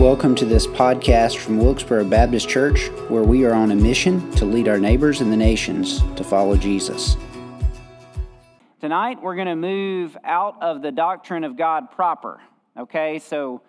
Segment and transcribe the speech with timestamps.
[0.00, 4.46] Welcome to this podcast from Wilkesboro Baptist Church, where we are on a mission to
[4.46, 7.18] lead our neighbors and the nations to follow Jesus.
[8.80, 12.40] Tonight, we're going to move out of the doctrine of God proper.
[12.78, 13.60] Okay, so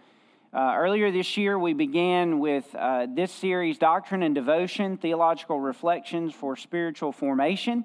[0.53, 6.33] uh, earlier this year, we began with uh, this series, Doctrine and Devotion Theological Reflections
[6.33, 7.83] for Spiritual Formation.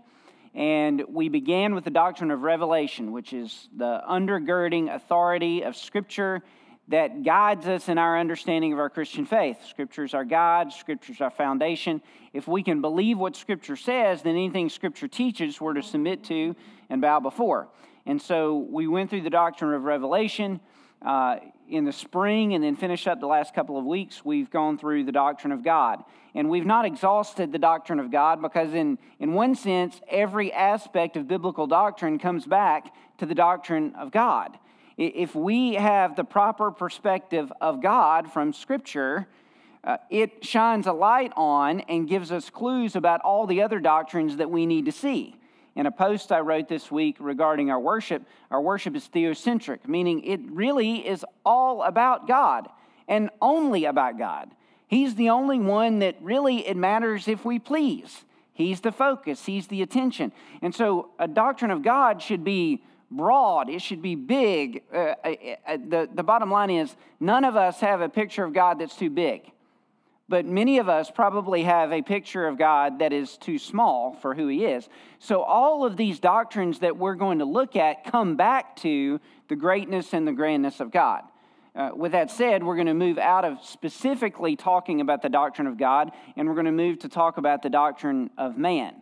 [0.55, 6.45] And we began with the doctrine of revelation, which is the undergirding authority of Scripture
[6.89, 9.59] that guides us in our understanding of our Christian faith.
[9.69, 12.01] Scripture's our guide, Scripture's our foundation.
[12.33, 16.55] If we can believe what Scripture says, then anything Scripture teaches, we're to submit to
[16.88, 17.69] and bow before.
[18.06, 20.61] And so we went through the doctrine of revelation
[21.02, 21.37] uh,
[21.69, 24.25] in the spring and then finished up the last couple of weeks.
[24.25, 26.05] We've gone through the doctrine of God.
[26.37, 31.16] And we've not exhausted the doctrine of God because, in, in one sense, every aspect
[31.16, 34.59] of biblical doctrine comes back to the doctrine of God.
[34.96, 39.27] If we have the proper perspective of God from Scripture,
[39.84, 44.38] uh, it shines a light on and gives us clues about all the other doctrines
[44.38, 45.36] that we need to see.
[45.75, 50.25] In a post I wrote this week regarding our worship, our worship is theocentric, meaning
[50.25, 52.69] it really is all about God
[53.06, 54.50] and only about God.
[54.88, 58.25] He's the only one that really it matters if we please.
[58.55, 60.33] He's the focus, He's the attention.
[60.62, 64.83] And so a doctrine of God should be broad, it should be big.
[64.93, 65.35] Uh, uh,
[65.67, 68.97] uh, the, the bottom line is none of us have a picture of God that's
[68.97, 69.53] too big.
[70.29, 74.34] But many of us probably have a picture of God that is too small for
[74.34, 74.89] who He is.
[75.21, 79.55] So, all of these doctrines that we're going to look at come back to the
[79.55, 81.23] greatness and the grandness of God.
[81.77, 85.69] Uh, with that said, we're going to move out of specifically talking about the doctrine
[85.69, 88.95] of God, and we're going to move to talk about the doctrine of man.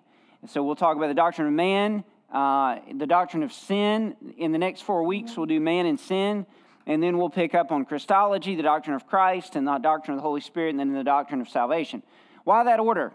[0.43, 4.17] And so, we'll talk about the doctrine of man, uh, the doctrine of sin.
[4.37, 6.47] In the next four weeks, we'll do man and sin.
[6.87, 10.19] And then we'll pick up on Christology, the doctrine of Christ, and the doctrine of
[10.19, 12.03] the Holy Spirit, and then the doctrine of salvation.
[12.43, 13.13] Why that order?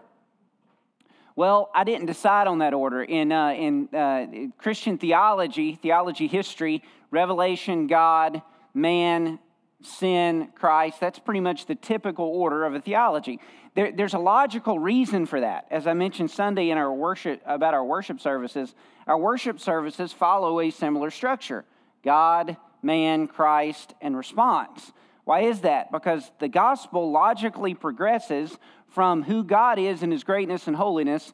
[1.36, 3.02] Well, I didn't decide on that order.
[3.02, 4.26] In, uh, in uh,
[4.58, 8.42] Christian theology, theology history, revelation, God,
[8.74, 9.38] man,
[9.82, 13.38] sin, Christ, that's pretty much the typical order of a theology.
[13.74, 15.66] There, there's a logical reason for that.
[15.70, 18.74] As I mentioned Sunday in our worship about our worship services,
[19.06, 21.64] our worship services follow a similar structure
[22.02, 24.92] God, man, Christ, and response.
[25.24, 25.92] Why is that?
[25.92, 28.58] Because the gospel logically progresses
[28.88, 31.32] from who God is in his greatness and holiness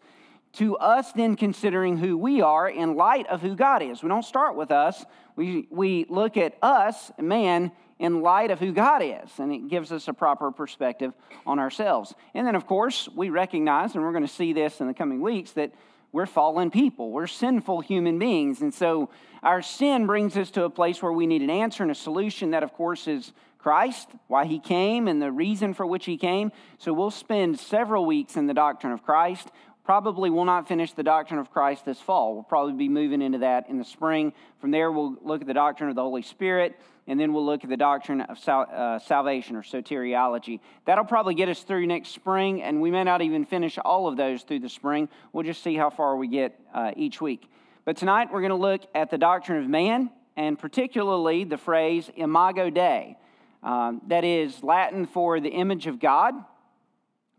[0.55, 4.03] to us then considering who we are in light of who God is.
[4.03, 5.05] We don't start with us,
[5.37, 9.91] we, we look at us, man, in light of who God is, and it gives
[9.91, 11.15] us a proper perspective
[11.47, 12.15] on ourselves.
[12.35, 15.21] And then, of course, we recognize, and we're going to see this in the coming
[15.21, 15.73] weeks, that
[16.13, 18.61] we're fallen people, we're sinful human beings.
[18.63, 19.11] And so
[19.43, 22.51] our sin brings us to a place where we need an answer and a solution
[22.51, 26.53] that, of course, is Christ, why he came, and the reason for which he came.
[26.79, 29.51] So we'll spend several weeks in the doctrine of Christ.
[29.87, 32.35] Probably will not finish the doctrine of Christ this fall.
[32.35, 34.33] We'll probably be moving into that in the spring.
[34.61, 36.77] From there, we'll look at the doctrine of the Holy Spirit
[37.07, 40.59] and then we'll look at the doctrine of sal- uh, salvation or soteriology.
[40.87, 44.17] That'll probably get us through next spring, and we may not even finish all of
[44.17, 45.09] those through the spring.
[45.33, 47.49] We'll just see how far we get uh, each week.
[47.85, 52.11] But tonight we're going to look at the doctrine of man, and particularly the phrase
[52.17, 53.17] imago Dei.
[53.63, 56.35] Um, that is Latin for the image of God.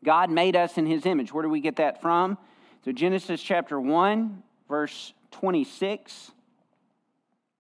[0.04, 1.34] God made us in his image.
[1.34, 2.38] Where do we get that from?
[2.86, 6.32] So, Genesis chapter 1, verse 26.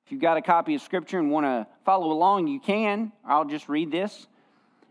[0.06, 3.12] If you've got a copy of Scripture and want to follow along, you can.
[3.26, 4.28] I'll just read this.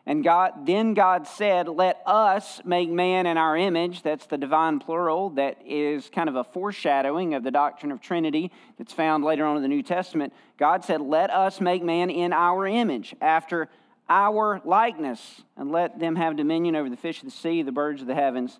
[0.08, 4.02] And God, then God said, Let us make man in our image.
[4.02, 5.30] That's the divine plural.
[5.30, 9.56] That is kind of a foreshadowing of the doctrine of Trinity that's found later on
[9.56, 10.32] in the New Testament.
[10.58, 13.68] God said, Let us make man in our image, after
[14.08, 18.00] our likeness, and let them have dominion over the fish of the sea, the birds
[18.00, 18.58] of the heavens,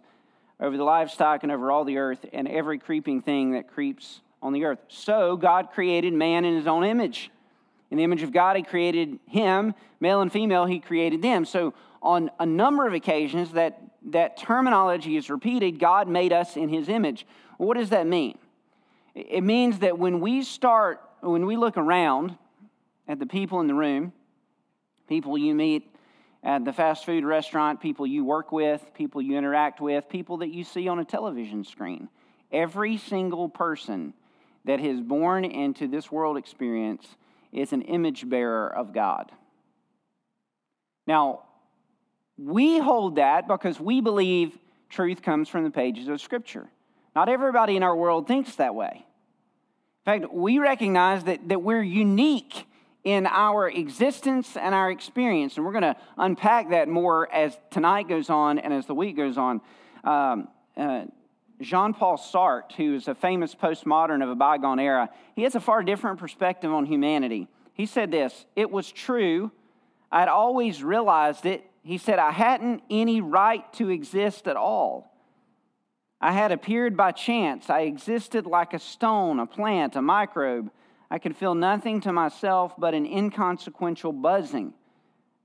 [0.60, 4.52] over the livestock, and over all the earth, and every creeping thing that creeps on
[4.52, 4.78] the earth.
[4.88, 7.30] So God created man in his own image.
[7.90, 11.44] In the image of God, he created him, male and female, he created them.
[11.44, 16.68] So on a number of occasions that that terminology is repeated, God made us in
[16.68, 17.26] his image.
[17.58, 18.38] What does that mean?
[19.14, 22.36] It means that when we start, when we look around
[23.08, 24.12] at the people in the room,
[25.08, 25.94] people you meet
[26.42, 30.50] at the fast food restaurant, people you work with, people you interact with, people that
[30.50, 32.08] you see on a television screen,
[32.52, 34.14] every single person
[34.64, 37.06] that is born into this world experience
[37.52, 39.32] is an image bearer of God.
[41.06, 41.44] Now,
[42.36, 44.58] we hold that because we believe
[44.88, 46.68] truth comes from the pages of Scripture.
[47.14, 49.04] Not everybody in our world thinks that way.
[50.06, 52.66] In fact, we recognize that, that we're unique
[53.06, 55.56] in our existence and our experience.
[55.56, 59.16] And we're going to unpack that more as tonight goes on and as the week
[59.16, 59.60] goes on.
[60.02, 61.04] Um, uh,
[61.60, 65.60] Jean Paul Sartre, who is a famous postmodern of a bygone era, he has a
[65.60, 67.46] far different perspective on humanity.
[67.74, 69.52] He said this It was true.
[70.10, 71.62] I'd always realized it.
[71.84, 75.12] He said, I hadn't any right to exist at all.
[76.20, 77.70] I had appeared by chance.
[77.70, 80.72] I existed like a stone, a plant, a microbe.
[81.10, 84.74] I could feel nothing to myself but an inconsequential buzzing.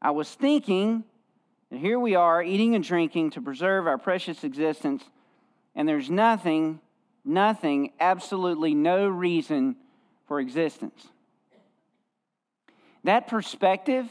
[0.02, 1.04] I was thinking,
[1.70, 5.04] and here we are eating and drinking to preserve our precious existence,
[5.76, 6.80] and there's nothing,
[7.24, 9.76] nothing, absolutely no reason
[10.28, 11.08] for existence.
[13.04, 14.08] That perspective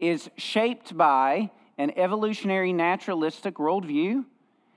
[0.00, 4.24] is shaped by an evolutionary naturalistic worldview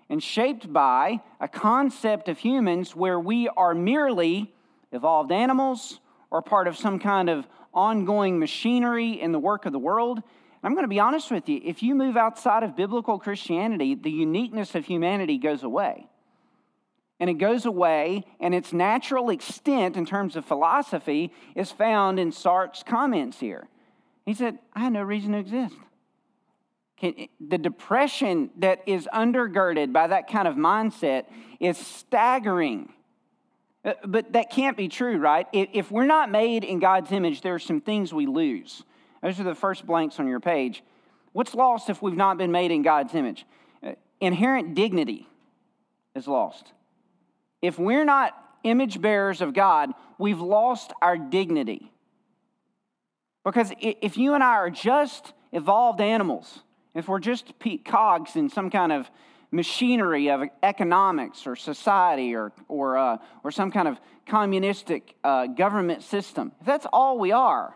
[0.10, 4.54] and shaped by a concept of humans where we are merely
[4.92, 6.00] evolved animals
[6.32, 10.24] or part of some kind of ongoing machinery in the work of the world.
[10.64, 14.12] I'm going to be honest with you if you move outside of biblical Christianity, the
[14.12, 16.08] uniqueness of humanity goes away.
[17.20, 22.32] And it goes away, and its natural extent in terms of philosophy is found in
[22.32, 23.68] Sartre's comments here.
[24.26, 25.76] He said, I had no reason to exist.
[27.02, 31.26] The depression that is undergirded by that kind of mindset
[31.60, 32.94] is staggering.
[33.84, 35.48] Uh, but that can't be true, right?
[35.54, 38.84] If we're not made in God's image, there are some things we lose.
[39.24, 40.84] Those are the first blanks on your page.
[41.34, 43.46] What's lost if we've not been made in God's image?
[43.84, 45.28] Uh, inherent dignity
[46.16, 46.74] is lost.
[47.62, 48.34] If we're not
[48.64, 51.92] image bearers of God, we've lost our dignity.
[53.44, 56.60] Because if you and I are just evolved animals,
[56.94, 57.54] if we're just
[57.86, 59.10] cogs in some kind of
[59.52, 66.04] machinery of economics or society or, or, uh, or some kind of communistic uh, government
[66.04, 67.76] system, if that's all we are,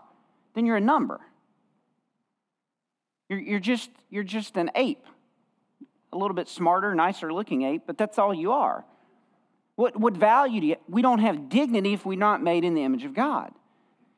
[0.53, 1.19] then you're a number.
[3.29, 5.05] You're, you're, just, you're just an ape,
[6.13, 8.85] a little bit smarter, nicer looking ape, but that's all you are.
[9.75, 10.75] What, what value do you?
[10.87, 13.51] We don't have dignity if we're not made in the image of God.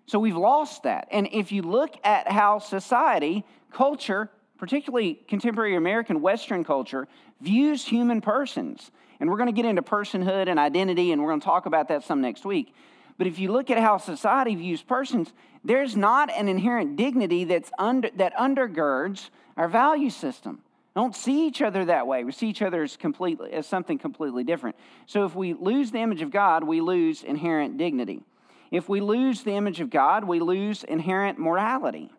[0.05, 1.07] So we've lost that.
[1.11, 7.07] And if you look at how society, culture, particularly contemporary American Western culture,
[7.41, 8.91] views human persons.
[9.19, 11.87] And we're going to get into personhood and identity, and we're going to talk about
[11.87, 12.73] that some next week.
[13.17, 17.71] But if you look at how society views persons, there's not an inherent dignity that's
[17.79, 20.61] under, that undergirds our value system.
[20.95, 22.23] don't see each other that way.
[22.23, 24.75] We see each other as, completely, as something completely different.
[25.07, 28.21] So if we lose the image of God, we lose inherent dignity.
[28.69, 32.11] If we lose the image of God, we lose inherent morality.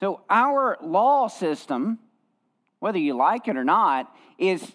[0.00, 1.98] So, our law system,
[2.78, 4.72] whether you like it or not, is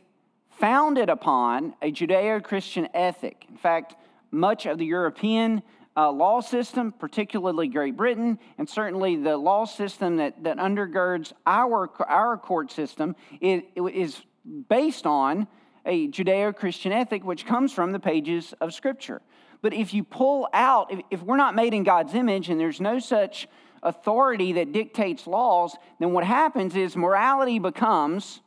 [0.60, 3.46] founded upon a Judeo Christian ethic.
[3.50, 3.96] In fact,
[4.30, 5.64] much of the European
[5.98, 11.90] uh, law system, particularly Great Britain, and certainly the law system that, that undergirds our,
[12.08, 14.22] our court system, is, is
[14.70, 15.48] based on
[15.88, 19.24] a Judeo Christian ethic which comes from the pages of Scripture.
[19.64, 22.80] But if you pull out, if, if we're not made in God's image and there's
[22.80, 23.48] no such
[23.86, 28.42] authority that dictates laws, then what happens is morality becomes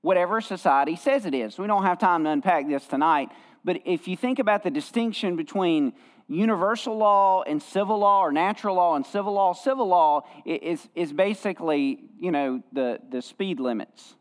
[0.00, 1.58] whatever society says it is.
[1.58, 3.28] We don't have time to unpack this tonight,
[3.64, 5.92] but if you think about the distinction between
[6.28, 11.12] universal law and civil law or natural law and civil law, civil law is, is
[11.12, 14.14] basically, you know, the, the speed limits.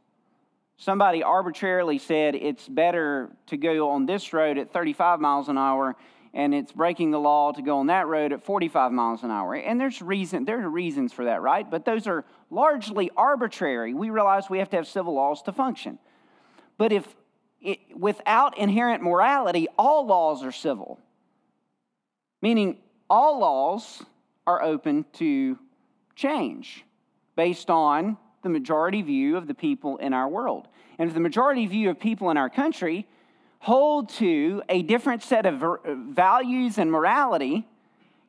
[0.77, 5.95] Somebody arbitrarily said it's better to go on this road at 35 miles an hour
[6.35, 9.55] and it's breaking the law to go on that road at 45 miles an hour.
[9.55, 11.67] And there's reason there are reasons for that, right?
[11.67, 13.93] But those are largely arbitrary.
[13.93, 15.97] We realize we have to have civil laws to function.
[16.77, 17.07] But if
[17.61, 20.99] it, without inherent morality, all laws are civil.
[22.41, 24.03] Meaning all laws
[24.45, 25.57] are open to
[26.17, 26.83] change
[27.37, 30.67] based on the majority view of the people in our world.
[30.99, 33.07] And if the majority view of people in our country
[33.65, 37.67] hold to a different set of uh, values and morality,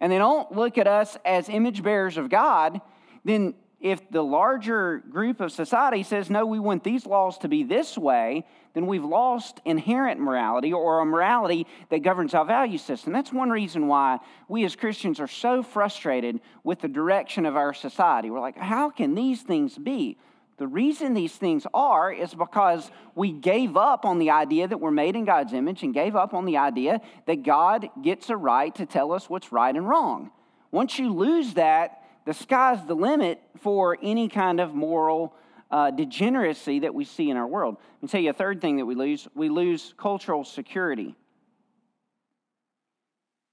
[0.00, 2.80] and they don't look at us as image bearers of God,
[3.22, 7.62] then if the larger group of society says, no, we want these laws to be
[7.62, 13.12] this way, then we've lost inherent morality or a morality that governs our value system.
[13.12, 17.74] That's one reason why we as Christians are so frustrated with the direction of our
[17.74, 18.30] society.
[18.30, 20.16] We're like, how can these things be?
[20.58, 24.90] The reason these things are is because we gave up on the idea that we're
[24.90, 28.74] made in God's image and gave up on the idea that God gets a right
[28.76, 30.30] to tell us what's right and wrong.
[30.70, 35.34] Once you lose that, the sky's the limit for any kind of moral
[35.70, 37.76] uh, degeneracy that we see in our world.
[37.96, 41.14] Let me tell you a third thing that we lose we lose cultural security.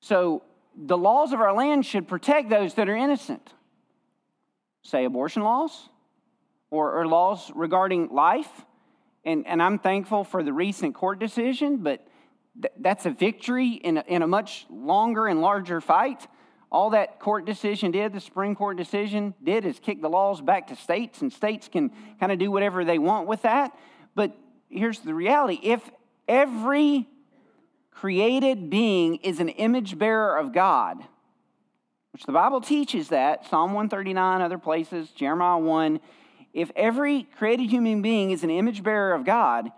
[0.02, 0.44] So
[0.76, 3.54] the laws of our land should protect those that are innocent.
[4.84, 5.90] Say abortion laws
[6.74, 8.50] or, or laws regarding life.
[9.24, 12.06] And, and I'm thankful for the recent court decision, but
[12.60, 16.28] th- that's a victory in a, in a much longer and larger fight.
[16.72, 20.68] All that court decision did, the Supreme Court decision did, is kick the laws back
[20.68, 23.78] to states, and states can kind of do whatever they want with that.
[24.16, 24.36] But
[24.70, 25.88] here's the reality if
[26.28, 27.08] every
[27.92, 30.98] created being is an image bearer of God,
[32.14, 36.00] which the Bible teaches that, Psalm 139, other places, Jeremiah 1,
[36.54, 39.72] if every created human being is an image bearer of God,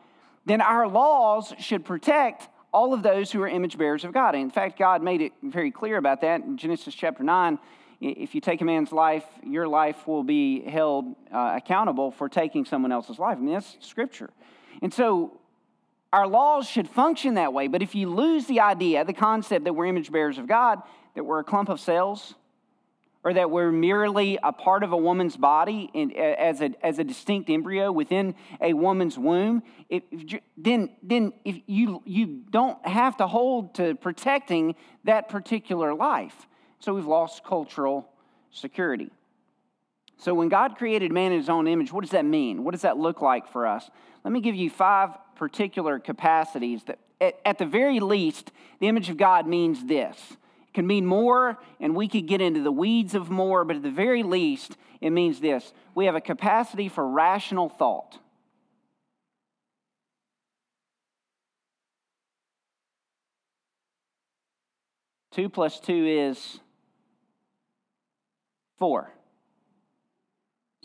[0.45, 4.35] then our laws should protect all of those who are image bearers of God.
[4.35, 7.57] In fact, God made it very clear about that in Genesis chapter 9.
[8.01, 12.65] If you take a man's life, your life will be held uh, accountable for taking
[12.65, 13.37] someone else's life.
[13.37, 14.29] I mean, that's scripture.
[14.81, 15.39] And so
[16.11, 19.73] our laws should function that way, but if you lose the idea, the concept that
[19.73, 20.81] we're image bearers of God,
[21.15, 22.35] that we're a clump of cells,
[23.25, 27.03] or that we're merely a part of a woman's body in, as, a, as a
[27.03, 30.03] distinct embryo within a woman's womb, if,
[30.55, 36.45] then, then if you, you don't have to hold to protecting that particular life.
[36.79, 38.07] So we've lost cultural
[38.51, 39.09] security.
[40.17, 42.63] So when God created man in his own image, what does that mean?
[42.63, 43.89] What does that look like for us?
[44.23, 49.09] Let me give you five particular capacities that, at, at the very least, the image
[49.09, 50.37] of God means this.
[50.75, 53.89] Can mean more, and we could get into the weeds of more, but at the
[53.89, 58.19] very least, it means this we have a capacity for rational thought.
[65.31, 66.59] Two plus two is
[68.77, 69.13] four.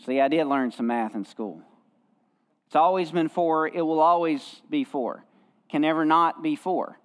[0.05, 1.61] See, I did learn some math in school.
[2.67, 5.25] It's always been four, it will always be four.
[5.69, 7.00] Can never not be four.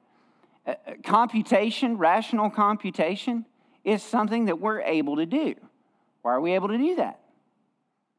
[0.67, 3.45] Uh, uh, computation, rational computation,
[3.85, 5.55] is something that we're able to do.
[6.23, 7.21] Why are we able to do that?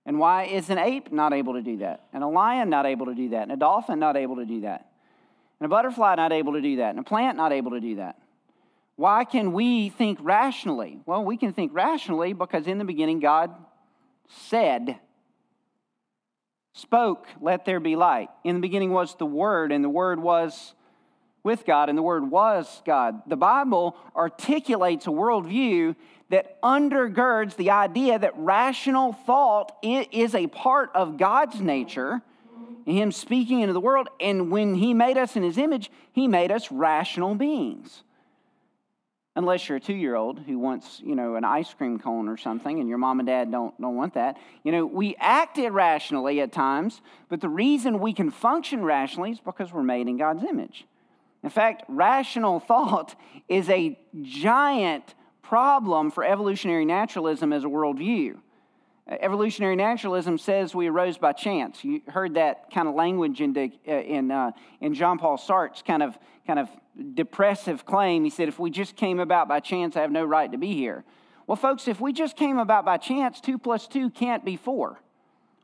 [0.05, 2.05] And why is an ape not able to do that?
[2.13, 3.43] And a lion not able to do that?
[3.43, 4.89] And a dolphin not able to do that?
[5.59, 6.91] And a butterfly not able to do that?
[6.91, 8.17] And a plant not able to do that?
[8.95, 11.01] Why can we think rationally?
[11.05, 13.53] Well, we can think rationally because in the beginning God
[14.27, 14.99] said
[16.73, 18.29] spoke, Let there be light.
[18.43, 20.73] In the beginning was the Word, and the Word was
[21.47, 23.21] with God, and the Word was God.
[23.25, 25.95] The Bible articulates a worldview
[26.29, 32.21] that undergirds the idea that rational thought is a part of God's nature,
[32.85, 34.09] Him speaking into the world.
[34.19, 38.03] And when He made us in His image, He made us rational beings
[39.37, 42.89] unless you're a two-year-old who wants you know an ice cream cone or something and
[42.89, 47.01] your mom and dad don't, don't want that you know we act irrationally at times
[47.29, 50.85] but the reason we can function rationally is because we're made in god's image
[51.47, 53.15] in fact rational thought
[53.47, 58.37] is a giant problem for evolutionary naturalism as a worldview
[59.09, 63.91] evolutionary naturalism says we arose by chance you heard that kind of language in, uh,
[63.91, 64.51] in, uh,
[64.81, 66.69] in john paul sartre's kind of kind of
[67.13, 68.23] depressive claim.
[68.23, 70.73] He said, if we just came about by chance, I have no right to be
[70.73, 71.03] here.
[71.45, 74.99] Well, folks, if we just came about by chance, two plus two can't be four.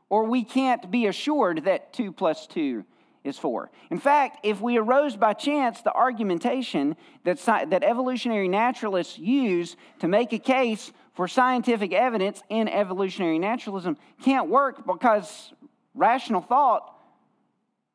[0.08, 2.84] Or we can't be assured that two plus two
[3.24, 3.70] is four.
[3.90, 7.38] In fact, if we arose by chance, the argumentation that,
[7.70, 14.48] that evolutionary naturalists use to make a case for scientific evidence in evolutionary naturalism can't
[14.48, 15.52] work because
[15.94, 16.94] rational thought,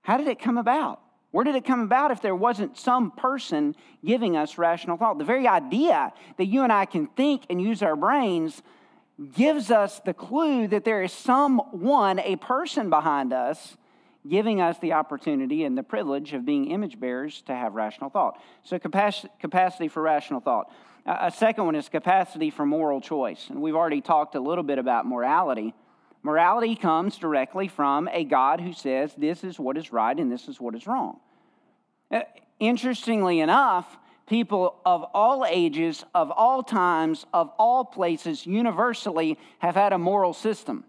[0.01, 0.99] how did it come about?
[1.31, 5.19] Where did it come about if there wasn't some person giving us rational thought?
[5.19, 8.63] The very idea that you and I can think and use our brains
[9.33, 13.77] gives us the clue that there is someone, a person behind us,
[14.27, 18.41] giving us the opportunity and the privilege of being image bearers to have rational thought.
[18.63, 20.71] So, capacity for rational thought.
[21.05, 23.47] A second one is capacity for moral choice.
[23.49, 25.73] And we've already talked a little bit about morality.
[26.21, 30.47] Morality comes directly from a God who says this is what is right and this
[30.47, 31.19] is what is wrong.
[32.11, 32.21] Uh,
[32.59, 33.97] interestingly enough,
[34.27, 40.33] people of all ages, of all times, of all places, universally have had a moral
[40.33, 40.83] system.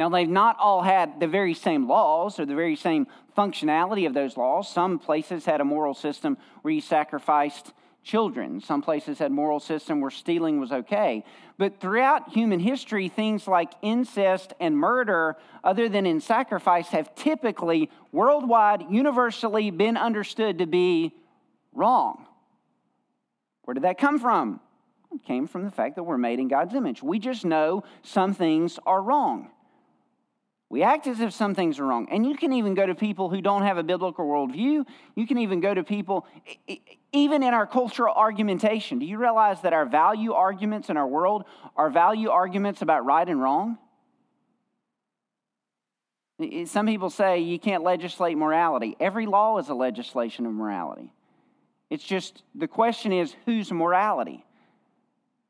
[0.00, 4.14] Now, they've not all had the very same laws or the very same functionality of
[4.14, 4.66] those laws.
[4.66, 8.62] Some places had a moral system where you sacrificed children.
[8.62, 11.22] Some places had moral system where stealing was okay.
[11.58, 17.90] But throughout human history, things like incest and murder, other than in sacrifice, have typically
[18.10, 21.14] worldwide, universally been understood to be
[21.74, 22.24] wrong.
[23.64, 24.60] Where did that come from?
[25.12, 27.02] It came from the fact that we're made in God's image.
[27.02, 29.50] We just know some things are wrong.
[30.70, 32.06] We act as if some things are wrong.
[32.12, 34.86] And you can even go to people who don't have a biblical worldview.
[35.16, 36.26] You can even go to people,
[37.12, 39.00] even in our cultural argumentation.
[39.00, 41.44] Do you realize that our value arguments in our world
[41.76, 43.78] are value arguments about right and wrong?
[46.66, 48.96] Some people say you can't legislate morality.
[49.00, 51.12] Every law is a legislation of morality.
[51.90, 54.44] It's just the question is whose morality?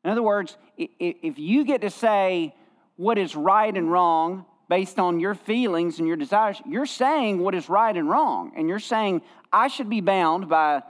[0.02, 2.54] In other words, if you get to say
[2.96, 7.56] what is right and wrong based on your feelings and your desires, you're saying what
[7.56, 8.52] is right and wrong.
[8.56, 9.20] And you're saying,
[9.52, 10.84] I should be bound by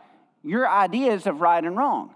[0.44, 2.14] your ideas of right and wrong.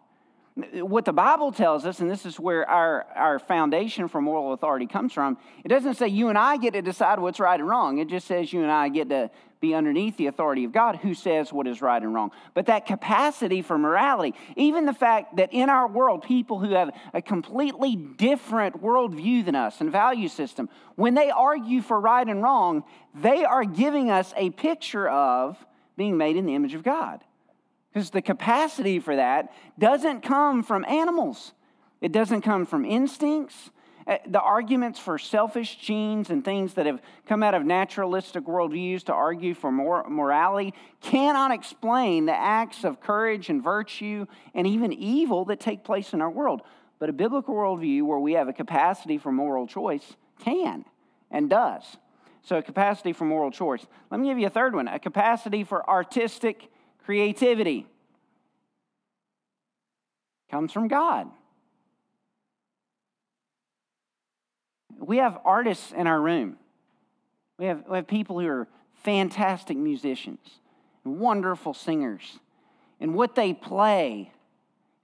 [0.74, 4.86] What the Bible tells us, and this is where our, our foundation for moral authority
[4.86, 7.96] comes from, it doesn't say you and I get to decide what's right and wrong.
[7.98, 9.30] It just says you and I get to
[9.64, 12.32] be underneath the authority of God who says what is right and wrong.
[12.52, 16.90] But that capacity for morality, even the fact that in our world, people who have
[17.14, 22.42] a completely different worldview than us and value system, when they argue for right and
[22.42, 25.56] wrong, they are giving us a picture of
[25.96, 27.24] being made in the image of God.
[27.92, 31.52] Because the capacity for that doesn't come from animals.
[32.02, 33.70] It doesn't come from instincts.
[34.06, 39.02] Uh, the arguments for selfish genes and things that have come out of naturalistic worldviews
[39.04, 44.92] to argue for more morality cannot explain the acts of courage and virtue and even
[44.92, 46.60] evil that take place in our world.
[46.98, 50.84] But a biblical worldview where we have a capacity for moral choice can
[51.30, 51.82] and does.
[52.42, 53.86] So, a capacity for moral choice.
[54.10, 56.70] Let me give you a third one a capacity for artistic
[57.04, 57.86] creativity
[60.50, 61.30] comes from God.
[65.06, 66.56] We have artists in our room.
[67.58, 68.68] We have, we have people who are
[69.02, 70.40] fantastic musicians,
[71.04, 72.38] wonderful singers.
[73.00, 74.32] And what they play,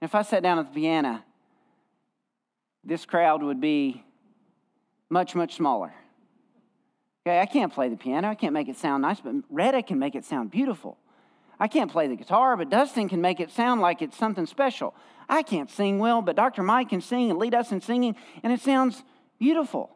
[0.01, 1.23] if I sat down at the piano,
[2.83, 4.03] this crowd would be
[5.09, 5.93] much, much smaller.
[7.25, 9.99] Okay, I can't play the piano, I can't make it sound nice, but Retta can
[9.99, 10.97] make it sound beautiful.
[11.59, 14.95] I can't play the guitar, but Dustin can make it sound like it's something special.
[15.29, 16.63] I can't sing well, but Dr.
[16.63, 19.03] Mike can sing and lead us in singing, and it sounds
[19.41, 19.89] beautiful.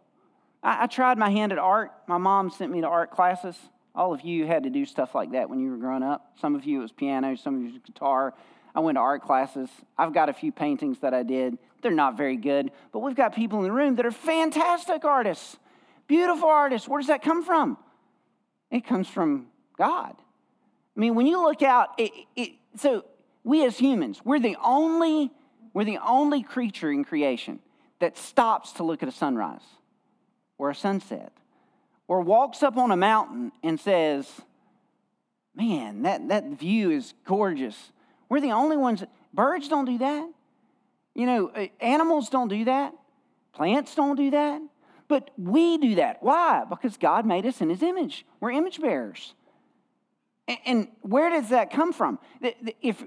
[0.63, 1.91] I, I tried my hand at art.
[2.07, 3.55] My mom sent me to art classes.
[3.93, 6.33] All of you had to do stuff like that when you were growing up.
[6.41, 8.33] Some of you it was piano, some of you it was guitar.
[8.73, 9.69] I went to art classes.
[9.97, 11.57] I've got a few paintings that I did.
[11.81, 15.57] They're not very good, but we've got people in the room that are fantastic artists,
[16.07, 16.87] beautiful artists.
[16.87, 17.77] Where does that come from?
[18.71, 20.15] It comes from God.
[20.17, 23.05] I mean, when you look out, it, it, so
[23.43, 25.31] we as humans, we're the only
[25.73, 27.59] we're the only creature in creation
[27.99, 29.63] that stops to look at a sunrise
[30.57, 31.31] or a sunset
[32.07, 34.29] or walks up on a mountain and says,
[35.55, 37.91] Man, that, that view is gorgeous.
[38.27, 39.03] We're the only ones,
[39.33, 40.29] birds don't do that.
[41.13, 42.93] You know, animals don't do that.
[43.53, 44.61] Plants don't do that.
[45.07, 46.21] But we do that.
[46.21, 46.65] Why?
[46.69, 48.25] Because God made us in His image.
[48.41, 49.33] We're image bearers.
[50.47, 52.19] And where does that come from?
[52.39, 53.03] If,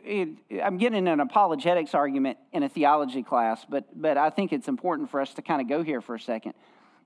[0.60, 5.08] I'm getting an apologetics argument in a theology class, but, but I think it's important
[5.08, 6.54] for us to kind of go here for a second.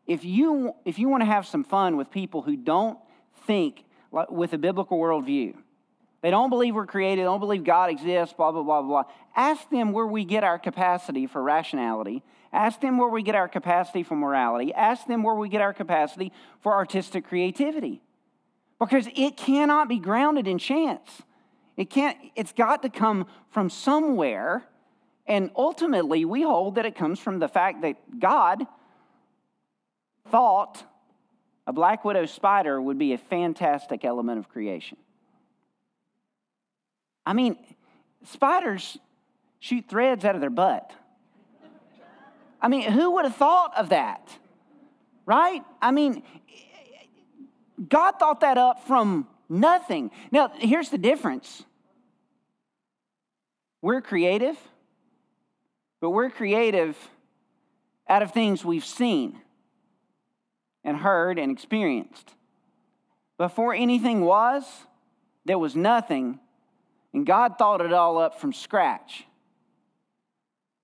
[0.07, 2.99] If you, if you want to have some fun with people who don't
[3.47, 3.85] think
[4.31, 5.55] with a biblical worldview,
[6.23, 9.05] they don't believe we're created, don't believe God exists, blah, blah, blah, blah,
[9.37, 12.23] ask them where we get our capacity for rationality.
[12.55, 14.73] Ask them where we get our capacity for morality.
[14.73, 18.03] Ask them where we get our capacity for artistic creativity
[18.87, 21.23] because it cannot be grounded in chance.
[21.77, 24.64] It can't, it's got to come from somewhere.
[25.27, 28.66] And ultimately, we hold that it comes from the fact that God
[30.31, 30.85] thought
[31.66, 34.99] a black widow spider would be a fantastic element of creation.
[37.25, 37.57] I mean,
[38.25, 38.99] spiders
[39.61, 40.90] shoot threads out of their butt.
[42.61, 44.29] I mean, who would have thought of that?
[45.25, 45.62] Right?
[45.81, 46.25] I mean,
[47.88, 50.11] God thought that up from nothing.
[50.31, 51.64] Now, here's the difference
[53.81, 54.57] we're creative,
[56.01, 56.97] but we're creative
[58.09, 59.40] out of things we've seen
[60.85, 62.35] and heard and experienced.
[63.38, 64.64] Before anything was,
[65.45, 66.38] there was nothing,
[67.12, 69.25] and God thought it all up from scratch.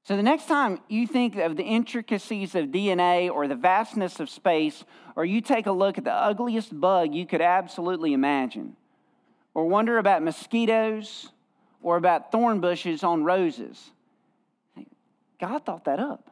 [0.08, 4.30] So, the next time you think of the intricacies of DNA or the vastness of
[4.30, 4.82] space,
[5.16, 8.74] or you take a look at the ugliest bug you could absolutely imagine,
[9.52, 11.28] or wonder about mosquitoes
[11.82, 13.90] or about thorn bushes on roses,
[15.38, 16.30] God thought that up.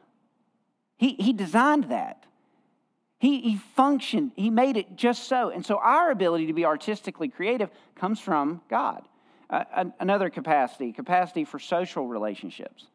[0.97, 2.23] He, he designed that.
[3.19, 5.51] He, he functioned, He made it just so.
[5.51, 9.03] And so, our ability to be artistically creative comes from God.
[9.51, 12.87] Uh, another capacity, capacity for social relationships.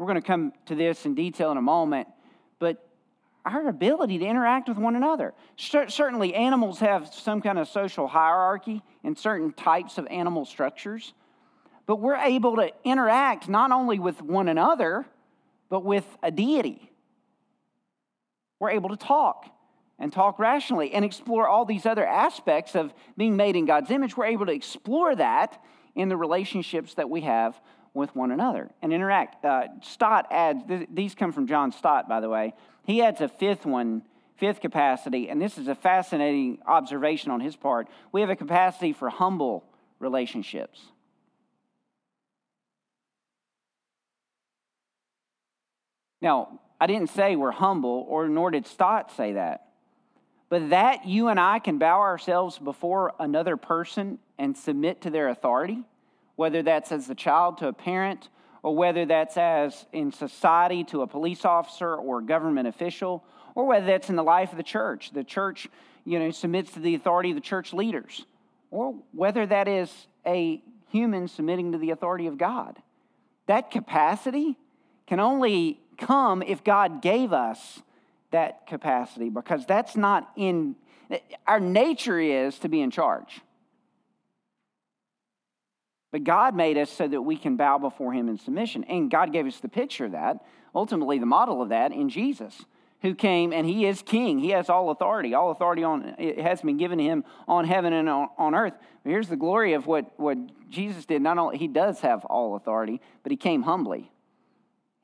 [0.00, 2.08] We're going to come to this in detail in a moment,
[2.58, 2.88] but
[3.44, 5.34] our ability to interact with one another.
[5.58, 11.12] Certainly, animals have some kind of social hierarchy in certain types of animal structures,
[11.84, 15.04] but we're able to interact not only with one another,
[15.68, 16.90] but with a deity.
[18.58, 19.54] We're able to talk
[19.98, 24.16] and talk rationally and explore all these other aspects of being made in God's image.
[24.16, 25.62] We're able to explore that
[25.94, 27.60] in the relationships that we have
[27.94, 29.44] with one another and interact.
[29.44, 32.54] Uh, Stott adds, th- these come from John Stott, by the way.
[32.84, 34.02] He adds a fifth one,
[34.36, 37.88] fifth capacity, and this is a fascinating observation on his part.
[38.12, 39.64] We have a capacity for humble
[39.98, 40.80] relationships.
[46.22, 49.66] Now, I didn't say we're humble, or nor did Stott say that.
[50.48, 55.28] But that you and I can bow ourselves before another person and submit to their
[55.28, 55.84] authority,
[56.40, 58.30] whether that's as a child to a parent,
[58.62, 63.22] or whether that's as in society to a police officer or a government official,
[63.54, 65.10] or whether that's in the life of the church.
[65.10, 65.68] The church,
[66.06, 68.24] you know, submits to the authority of the church leaders,
[68.70, 69.92] or whether that is
[70.26, 72.78] a human submitting to the authority of God.
[73.44, 74.56] That capacity
[75.06, 77.82] can only come if God gave us
[78.30, 80.74] that capacity because that's not in
[81.46, 83.42] our nature is to be in charge.
[86.10, 88.84] But God made us so that we can bow before Him in submission.
[88.84, 90.44] And God gave us the picture of that,
[90.74, 92.64] ultimately, the model of that in Jesus,
[93.02, 94.38] who came and He is King.
[94.38, 95.34] He has all authority.
[95.34, 98.74] All authority on, it has been given to Him on heaven and on, on earth.
[99.04, 100.36] But here's the glory of what, what
[100.68, 101.22] Jesus did.
[101.22, 104.10] Not only He does have all authority, but He came humbly.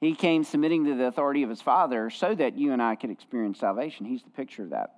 [0.01, 3.11] He came submitting to the authority of his Father so that you and I could
[3.11, 4.05] experience salvation.
[4.05, 4.97] He's the picture of that.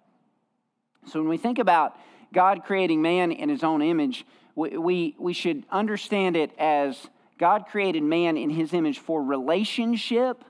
[1.06, 1.96] So when we think about
[2.32, 4.26] God creating man in his own image,
[4.58, 7.06] we, we, should understand it as
[7.38, 10.44] God created man in his image for relationship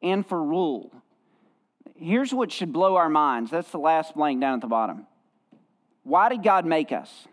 [0.00, 0.92] and for rule.
[1.96, 3.50] Here's what should blow our minds.
[3.50, 5.06] That's the last blank down at the bottom.
[6.04, 7.28] Why did God make us?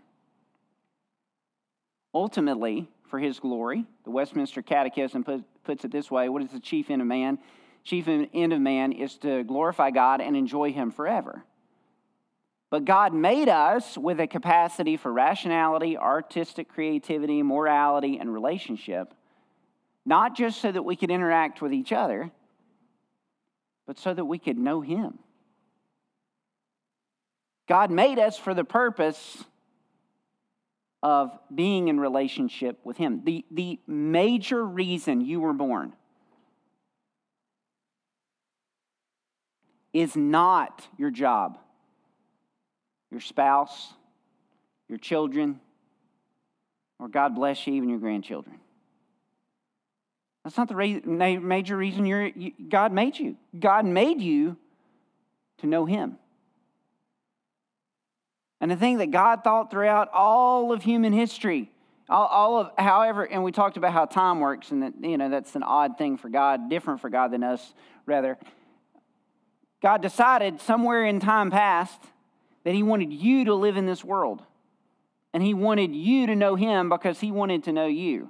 [2.13, 3.85] Ultimately, for his glory.
[4.05, 5.23] The Westminster Catechism
[5.63, 7.39] puts it this way What is the chief end of man?
[7.83, 11.43] Chief end of man is to glorify God and enjoy him forever.
[12.69, 19.13] But God made us with a capacity for rationality, artistic creativity, morality, and relationship,
[20.05, 22.31] not just so that we could interact with each other,
[23.87, 25.17] but so that we could know Him.
[27.67, 29.43] God made us for the purpose
[31.01, 33.21] of being in relationship with Him.
[33.23, 35.93] The, the major reason you were born
[39.91, 41.57] is not your job,
[43.11, 43.93] your spouse,
[44.87, 45.59] your children,
[46.99, 48.59] or God bless you, even your grandchildren.
[50.43, 53.35] That's not the major reason you're, you, God made you.
[53.57, 54.57] God made you
[55.59, 56.17] to know Him.
[58.61, 61.71] And the thing that God thought throughout all of human history,
[62.09, 65.29] all, all, of, however, and we talked about how time works, and that, you know,
[65.29, 67.73] that's an odd thing for God, different for God than us,
[68.05, 68.37] rather.
[69.81, 72.01] God decided somewhere in time past
[72.69, 74.43] that He wanted you to live in this world.
[75.33, 78.29] And He wanted you to know Him because He wanted to know you.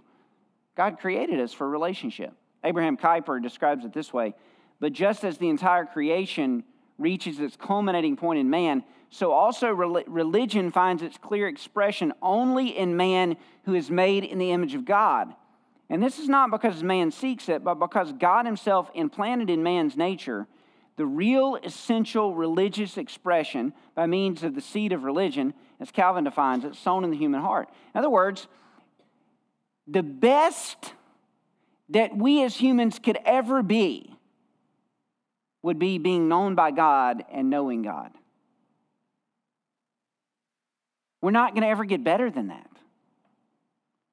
[0.78, 2.32] God created us for relationship.
[2.64, 4.34] Abraham Kuyper describes it this way
[4.80, 6.64] But just as the entire creation
[6.98, 12.96] reaches its culminating point in man, so also religion finds its clear expression only in
[12.96, 15.34] man who is made in the image of God.
[15.90, 19.98] And this is not because man seeks it, but because God Himself implanted in man's
[19.98, 20.48] nature
[21.00, 26.66] the real essential religious expression by means of the seed of religion, as Calvin defines
[26.66, 27.70] it, sown in the human heart.
[27.96, 28.50] In other words,
[29.88, 30.92] the best
[31.88, 34.14] that we as humans could ever be
[35.62, 38.12] would be being known by God and knowing God.
[41.22, 42.70] We're not going to ever get better than that.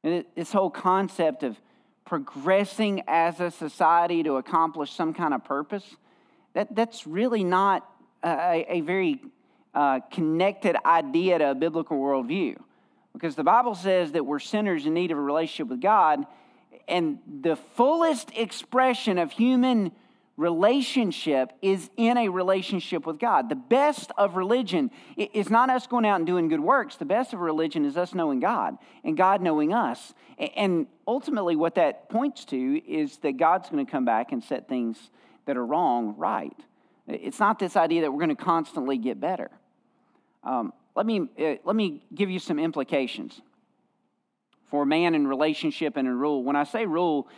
[0.04, 1.60] And this whole concept of
[2.04, 5.96] progressing as a society to accomplish some kind of purpose,
[6.56, 7.86] that, that's really not
[8.24, 9.20] a, a very
[9.74, 12.56] uh, connected idea to a biblical worldview.
[13.12, 16.24] Because the Bible says that we're sinners in need of a relationship with God,
[16.88, 19.92] and the fullest expression of human
[20.38, 23.50] relationship is in a relationship with God.
[23.50, 26.96] The best of religion is not us going out and doing good works.
[26.96, 30.14] The best of religion is us knowing God and God knowing us.
[30.38, 34.68] And ultimately, what that points to is that God's going to come back and set
[34.68, 35.10] things
[35.46, 36.56] that are wrong right.
[37.08, 39.50] It's not this idea that we're going to constantly get better.
[40.44, 43.40] Um, let, me, uh, let me give you some implications.
[44.70, 46.42] for man in relationship and in rule.
[46.42, 47.28] When I say rule,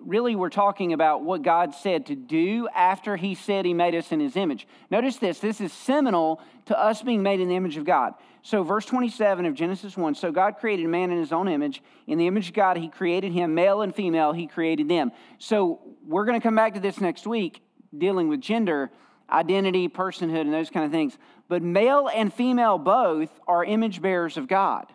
[0.00, 4.12] really we're talking about what God said to do after He said He made us
[4.12, 4.66] in His image.
[4.90, 8.14] Notice this this is seminal to us being made in the image of God.
[8.46, 11.82] So, verse 27 of Genesis 1 So God created man in His own image.
[12.06, 15.10] In the image of God, He created him, male and female, He created them.
[15.40, 17.60] So, we're going to come back to this next week
[17.98, 18.92] dealing with gender
[19.28, 21.18] identity, personhood, and those kind of things.
[21.48, 24.86] But male and female both are image bearers of God.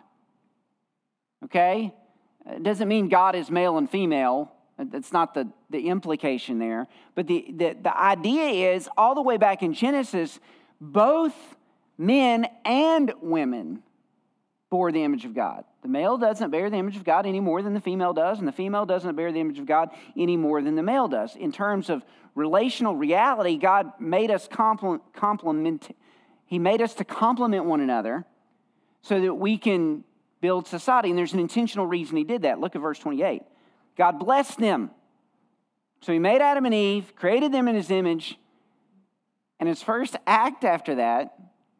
[1.44, 1.92] Okay?
[2.46, 4.50] It doesn't mean God is male and female.
[4.78, 6.86] That's not the, the implication there.
[7.14, 10.40] But the, the, the idea is all the way back in Genesis,
[10.80, 11.34] both
[11.98, 13.82] men and women
[14.72, 15.64] bore the image of God.
[15.82, 18.48] The male doesn't bear the image of God any more than the female does, and
[18.48, 21.36] the female doesn't bear the image of God any more than the male does.
[21.36, 22.02] In terms of
[22.34, 25.94] relational reality, God made us complement, complement
[26.46, 28.24] He made us to complement one another
[29.02, 30.04] so that we can
[30.40, 31.10] build society.
[31.10, 32.58] And there's an intentional reason He did that.
[32.58, 33.42] Look at verse 28.
[33.98, 34.90] God blessed them.
[36.00, 38.38] So He made Adam and Eve, created them in His image,
[39.60, 41.34] and His first act after that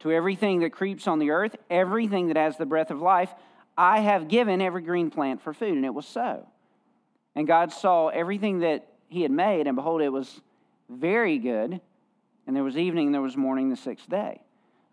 [0.00, 3.32] to everything that creeps on the earth, everything that has the breath of life,
[3.76, 5.74] I have given every green plant for food.
[5.74, 6.46] And it was so.
[7.34, 10.40] And God saw everything that he had made, and behold, it was
[10.88, 11.80] very good.
[12.46, 14.40] And there was evening, and there was morning the sixth day.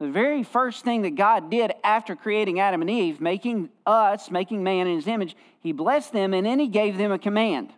[0.02, 4.64] The very first thing that God did after creating Adam and Eve, making us, making
[4.64, 7.72] man in his image, he blessed them and then he gave them a command.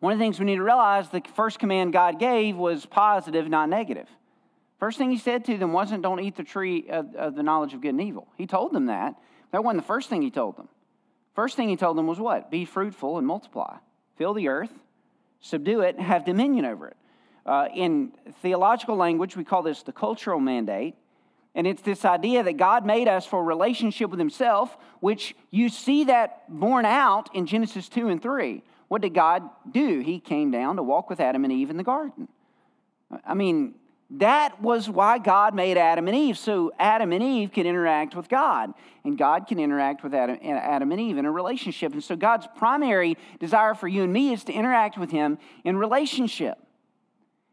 [0.00, 3.46] One of the things we need to realize the first command God gave was positive,
[3.46, 4.08] not negative.
[4.82, 7.72] First thing he said to them wasn't, don't eat the tree of, of the knowledge
[7.72, 8.26] of good and evil.
[8.36, 9.14] He told them that.
[9.52, 10.68] That wasn't the first thing he told them.
[11.36, 12.50] First thing he told them was what?
[12.50, 13.76] Be fruitful and multiply.
[14.16, 14.72] Fill the earth,
[15.40, 16.96] subdue it, have dominion over it.
[17.46, 20.96] Uh, in theological language, we call this the cultural mandate.
[21.54, 25.68] And it's this idea that God made us for a relationship with Himself, which you
[25.68, 28.64] see that borne out in Genesis 2 and 3.
[28.88, 30.00] What did God do?
[30.00, 32.26] He came down to walk with Adam and Eve in the garden.
[33.24, 33.76] I mean,
[34.16, 38.28] that was why God made Adam and Eve, so Adam and Eve can interact with
[38.28, 40.38] God, and God can interact with Adam,
[40.92, 41.94] and Eve in a relationship.
[41.94, 45.78] And so God's primary desire for you and me is to interact with Him in
[45.78, 46.58] relationship.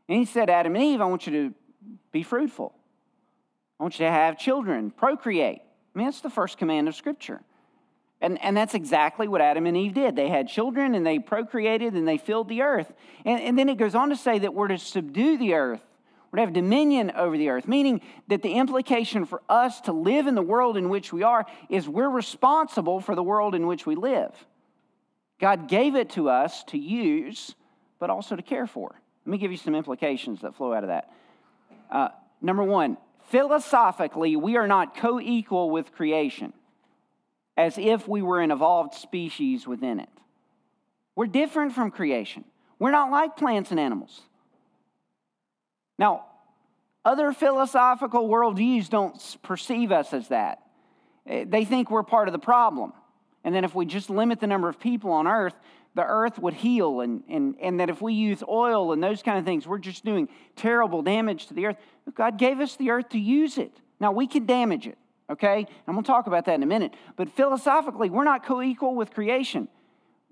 [0.10, 1.56] And He said, Adam and Eve, I want you to
[2.12, 2.76] be fruitful.
[3.80, 5.62] I want you to have children, procreate.
[5.96, 7.40] I mean, that's the first command of Scripture.
[8.20, 10.18] And, and that's exactly what Adam and Eve did.
[10.18, 12.92] They had children and they procreated and they filled the earth.
[13.24, 15.82] And, and then it goes on to say that we're to subdue the earth
[16.32, 20.36] we're have dominion over the earth, meaning that the implication for us to live in
[20.36, 23.96] the world in which we are is we're responsible for the world in which we
[23.96, 24.32] live.
[25.40, 27.56] God gave it to us to use,
[27.98, 28.94] but also to care for.
[29.26, 31.12] Let me give you some implications that flow out of that.
[31.90, 32.10] Uh,
[32.42, 32.98] number one,
[33.30, 36.54] philosophically, we are not co equal with creation,
[37.58, 40.10] as if we were an evolved species within it.
[41.16, 42.46] We're different from creation.
[42.78, 44.22] We're not like plants and animals.
[46.00, 46.26] Now,
[47.04, 50.64] other philosophical worldviews don't perceive us as that.
[51.28, 52.94] Eh, they think we're part of the problem.
[53.44, 55.56] And then if we just limit the number of people on earth,
[55.96, 59.38] the earth would heal, and, and, and that if we use oil and those kind
[59.38, 61.78] of things, we're just doing terrible damage to the earth.
[62.16, 63.74] God gave us the earth to use it.
[64.00, 64.98] Now, we can damage it,
[65.30, 65.68] okay?
[65.86, 66.94] Going to talk about that in a minute.
[67.18, 69.68] But philosophically, we're not co equal with creation.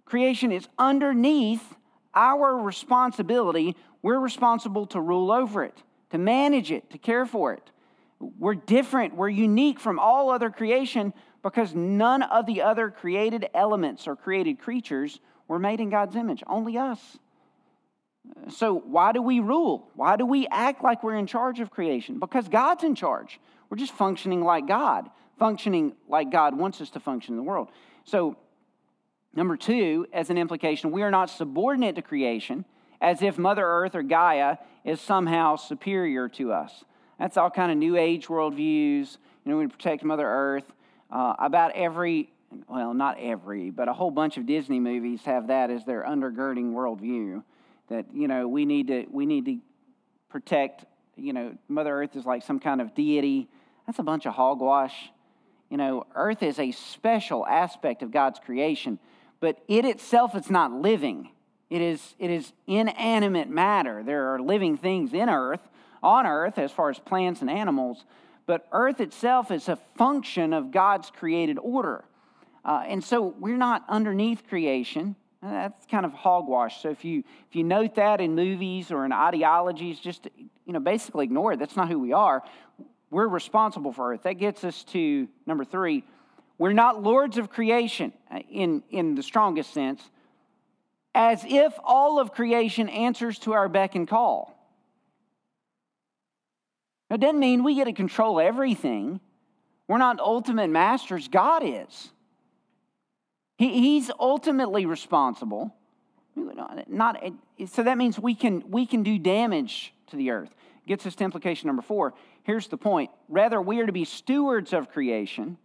[0.05, 1.75] Creation is underneath
[2.13, 7.71] our responsibility we're responsible to rule over it, to manage it, to care for it.
[8.19, 14.07] We're different, we're unique from all other creation because none of the other created elements
[14.07, 17.17] or created creatures were made in God's image, only us.
[18.49, 19.89] So, why do we rule?
[19.95, 22.19] Why do we act like we're in charge of creation?
[22.19, 23.39] Because God's in charge.
[23.69, 27.69] We're just functioning like God, functioning like God wants us to function in the world.
[28.03, 28.35] So,
[29.37, 32.65] number two, as an implication, we are not subordinate to creation
[32.99, 36.83] as if Mother Earth or Gaia is somehow superior to us.
[37.19, 39.17] That's all kind of New Age worldviews.
[39.45, 40.65] You know, we protect Mother Earth.
[41.09, 42.29] Uh, about every,
[42.67, 46.73] well, not every, but a whole bunch of Disney movies have that as their undergirding
[46.73, 47.43] worldview.
[47.87, 49.57] That you know we need to we need to
[50.29, 50.83] protect.
[51.15, 53.47] You know, Mother Earth is like some kind of deity.
[53.85, 55.11] That's a bunch of hogwash.
[55.69, 58.99] You know, Earth is a special aspect of God's creation
[59.39, 61.29] but it itself is not living.
[61.69, 64.03] It is, it is inanimate matter.
[64.03, 65.61] There are living things in earth,
[66.01, 68.05] on earth, as far as plants and animals,
[68.45, 72.05] but earth itself is a function of God's created order.
[72.63, 75.15] Uh, and so we're not underneath creation.
[75.41, 76.81] That's kind of hogwash.
[76.81, 80.79] So if you if you note that in movies or in ideologies, just you know
[80.79, 81.59] basically ignore it.
[81.59, 82.43] That's not who we are.
[83.09, 84.23] We're responsible for it.
[84.23, 86.03] That gets us to number three.
[86.57, 90.01] We're not lords of creation uh, in, in the strongest sense,
[91.13, 94.53] as if all of creation answers to our beck and call.
[97.09, 99.19] It doesn't mean we get to control everything.
[99.87, 102.11] We're not ultimate masters, God is.
[103.57, 105.73] He, he's ultimately responsible.
[106.35, 107.23] Not,
[107.67, 110.53] so that means we can, we can do damage to the earth.
[110.85, 112.13] Gets us to implication number four.
[112.43, 113.09] Here's the point.
[113.27, 115.57] Rather, we are to be stewards of creation,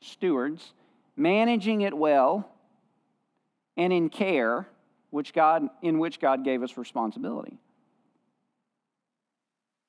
[0.00, 0.72] stewards,
[1.16, 2.48] managing it well
[3.76, 4.66] and in care,
[5.10, 7.58] which God, in which God gave us responsibility.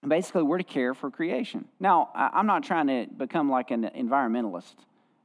[0.07, 1.67] Basically, we're to care for creation.
[1.79, 4.73] Now, I'm not trying to become like an environmentalist.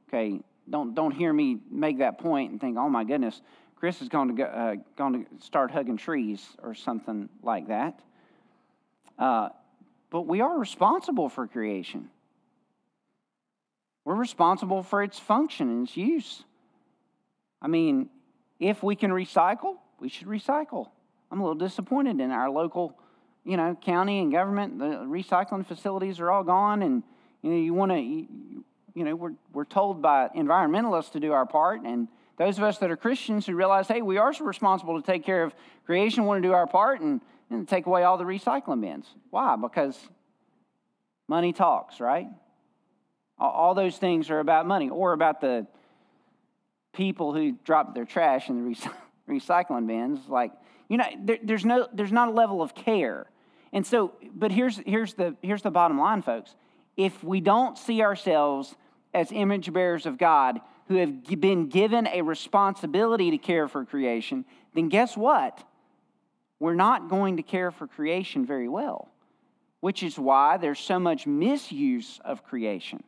[0.07, 3.41] Okay, don't don't hear me make that point and think, oh my goodness,
[3.75, 7.99] Chris is going to go, uh, going to start hugging trees or something like that.
[9.17, 9.49] Uh,
[10.09, 12.09] but we are responsible for creation.
[14.07, 16.45] We're responsible for its function and its use.
[17.61, 18.09] I mean,
[18.57, 20.87] if we can recycle, we should recycle.
[21.29, 22.97] I'm a little disappointed in our local,
[23.43, 24.79] you know, county and government.
[24.79, 27.03] The recycling facilities are all gone, and
[27.41, 28.63] you know, you want to, you,
[28.95, 32.89] know, we're we're told by environmentalists to do our part, and those of us that
[32.89, 35.53] are Christians who realize, hey, we are responsible to take care of
[35.85, 39.05] creation, want to do our part, and and take away all the recycling bins.
[39.31, 39.57] Why?
[39.57, 39.99] Because
[41.27, 42.27] money talks, right?
[43.39, 45.67] All those things are about money or about the
[46.93, 48.89] people who drop their trash in the
[49.29, 50.27] recycling bins.
[50.27, 50.51] Like,
[50.89, 53.27] you know, there, there's, no, there's not a level of care.
[53.73, 56.55] And so, but here's, here's, the, here's the bottom line, folks.
[56.95, 58.75] If we don't see ourselves
[59.13, 64.45] as image bearers of God who have been given a responsibility to care for creation,
[64.73, 65.63] then guess what?
[66.59, 69.09] we're not going to care for creation very well,
[69.79, 73.03] which is why there's so much misuse of creation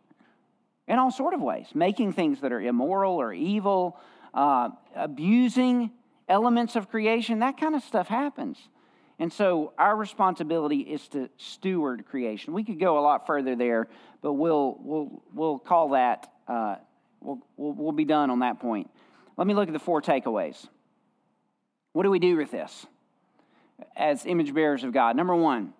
[0.90, 3.98] in all sort of ways, making things that are immoral or evil,
[4.34, 5.92] uh, abusing
[6.28, 8.58] elements of creation, that kind of stuff happens.
[9.20, 12.54] And so our responsibility is to steward creation.
[12.54, 13.88] We could go a lot further there,
[14.22, 16.76] but we'll, we'll, we'll call that, uh,
[17.22, 18.90] we'll, we'll, we'll be done on that point.
[19.38, 20.68] Let me look at the four takeaways.
[21.94, 22.86] What do we do with this?
[23.96, 25.16] as image bearers of God.
[25.16, 25.74] Number one,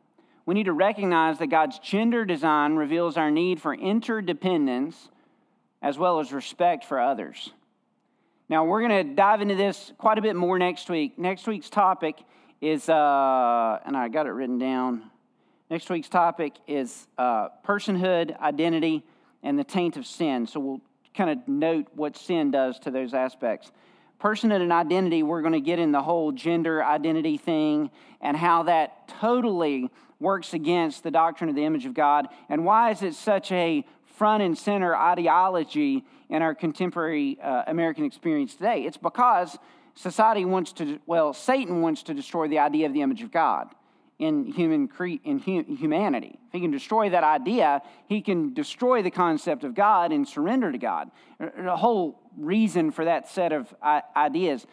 [0.50, 5.10] we need to recognize that God's gender design reveals our need for interdependence
[5.80, 7.54] as well as respect for others.
[8.50, 11.20] Now, we're going to dive into this quite a bit more next week.
[11.20, 12.16] Next week's topic
[12.62, 15.12] is, uh, and I got it written down.
[15.70, 19.04] Next week's topic is uh, personhood, identity,
[19.44, 20.48] and the taint of sin.
[20.48, 20.82] So we'll
[21.14, 23.72] kind of note what sin does to those aspects
[24.20, 27.90] personhood and identity, we're going to get in the whole gender identity thing
[28.22, 32.28] and how that totally works against the doctrine of the image of God.
[32.50, 33.86] And why is it such a
[34.18, 38.84] front and center ideology in our contemporary uh, American experience today?
[38.84, 39.58] It's because
[39.96, 43.70] society wants to, well, Satan wants to destroy the idea of the image of God
[44.20, 44.90] in human
[45.24, 46.38] in hu- humanity.
[46.48, 50.72] If he can destroy that idea, he can destroy the concept of God and surrender
[50.72, 51.10] to God.
[51.40, 53.74] The whole reason for that set of
[54.16, 54.68] ideas.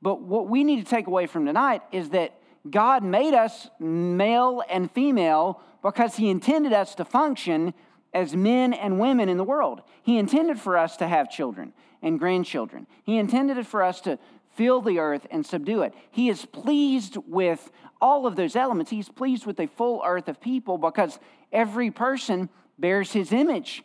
[0.00, 2.34] But what we need to take away from tonight is that
[2.70, 7.74] God made us male and female because he intended us to function
[8.14, 9.82] as men and women in the world.
[10.02, 11.72] He intended for us to have children
[12.02, 12.86] and grandchildren.
[13.04, 14.18] He intended it for us to
[14.54, 15.94] fill the earth and subdue it.
[16.10, 17.70] He is pleased with
[18.00, 18.90] all of those elements.
[18.90, 21.18] He's pleased with a full earth of people because
[21.52, 22.48] every person
[22.78, 23.82] bears his image.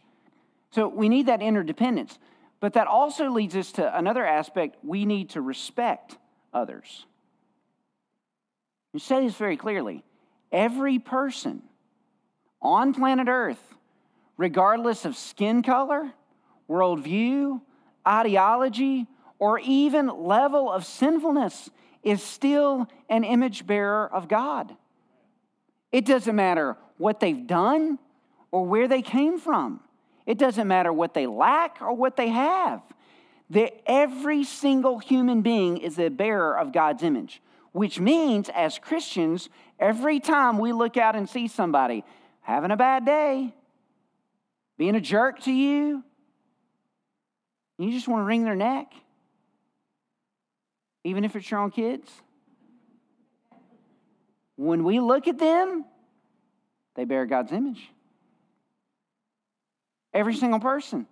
[0.71, 2.19] So we need that interdependence.
[2.59, 6.17] But that also leads us to another aspect we need to respect
[6.53, 7.05] others.
[8.97, 10.03] You say this very clearly.
[10.51, 11.62] Every person
[12.63, 13.62] on planet Earth,
[14.38, 16.12] regardless of skin color,
[16.67, 17.62] worldview,
[18.07, 19.05] ideology,
[19.38, 21.69] or even level of sinfulness,
[22.01, 24.76] is still an image bearer of God.
[25.91, 27.99] It doesn't matter what they've done
[28.49, 29.80] or where they came from.
[30.26, 32.82] It doesn't matter what they lack or what they have.
[33.51, 37.43] That every single human being is a bearer of God's image,
[37.78, 39.49] which means as Christians,
[39.80, 42.03] every time we look out and see somebody
[42.41, 43.53] having a bad day,
[44.80, 46.03] being a jerk to you,
[47.78, 48.91] you just want to wring their neck.
[51.03, 52.11] even if it's your own kids?
[54.55, 55.86] When we look at them,
[56.95, 57.91] they bear God's image.
[60.15, 61.05] Every single person.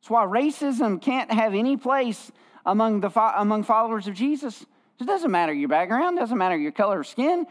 [0.00, 2.30] That's why racism can't have any place
[2.64, 3.10] among, the,
[3.40, 4.64] among followers of Jesus.
[5.00, 7.46] It doesn't matter your background, doesn't matter your color of skin.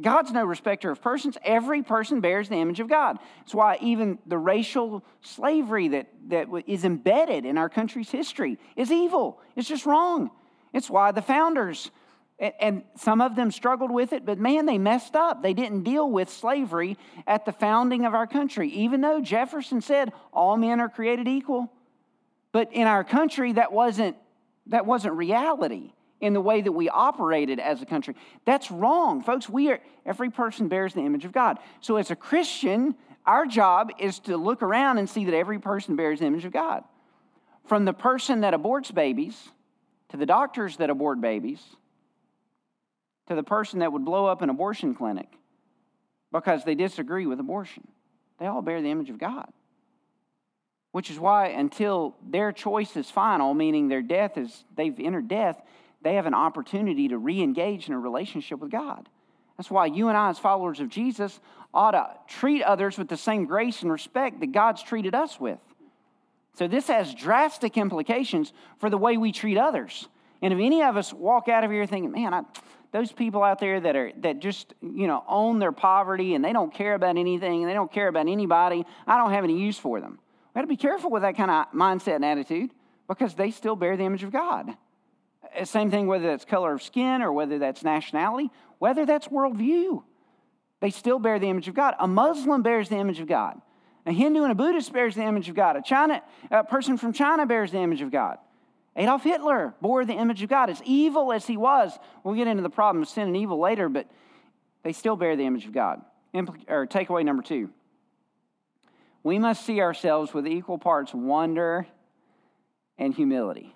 [0.00, 1.36] God's no respecter of persons.
[1.44, 3.18] Every person bears the image of God.
[3.40, 8.90] That's why even the racial slavery that, that is embedded in our country's history is
[8.90, 9.40] evil.
[9.56, 10.30] It's just wrong.
[10.72, 11.90] It's why the founders,
[12.38, 15.42] and some of them struggled with it, but man, they messed up.
[15.42, 20.12] They didn't deal with slavery at the founding of our country, even though Jefferson said
[20.32, 21.70] all men are created equal.
[22.52, 24.16] But in our country, that wasn't,
[24.68, 28.14] that wasn't reality in the way that we operated as a country.
[28.44, 29.48] That's wrong, folks.
[29.48, 31.58] We are every person bears the image of God.
[31.80, 32.94] So as a Christian,
[33.26, 36.52] our job is to look around and see that every person bears the image of
[36.52, 36.84] God.
[37.66, 39.50] From the person that aborts babies
[40.08, 41.62] to the doctors that abort babies
[43.28, 45.28] to the person that would blow up an abortion clinic
[46.32, 47.86] because they disagree with abortion.
[48.38, 49.50] They all bear the image of God.
[50.92, 55.60] Which is why until their choice is final, meaning their death is they've entered death,
[56.02, 59.08] they have an opportunity to re engage in a relationship with God.
[59.56, 61.40] That's why you and I, as followers of Jesus,
[61.74, 65.58] ought to treat others with the same grace and respect that God's treated us with.
[66.54, 70.08] So, this has drastic implications for the way we treat others.
[70.40, 72.42] And if any of us walk out of here thinking, man, I,
[72.92, 76.52] those people out there that are that just you know own their poverty and they
[76.52, 79.78] don't care about anything and they don't care about anybody, I don't have any use
[79.78, 80.18] for them.
[80.54, 82.70] We got to be careful with that kind of mindset and attitude
[83.08, 84.76] because they still bear the image of God.
[85.56, 90.02] Uh, same thing whether that's color of skin or whether that's nationality, whether that's worldview.
[90.80, 91.94] They still bear the image of God.
[91.98, 93.60] A Muslim bears the image of God.
[94.06, 95.76] A Hindu and a Buddhist bears the image of God.
[95.76, 98.38] A China a person from China bears the image of God.
[98.96, 100.70] Adolf Hitler bore the image of God.
[100.70, 103.88] As evil as he was, we'll get into the problem of sin and evil later,
[103.88, 104.08] but
[104.82, 106.02] they still bear the image of God.
[106.34, 107.70] Impl- or takeaway number two
[109.22, 111.86] we must see ourselves with equal parts wonder
[112.96, 113.74] and humility.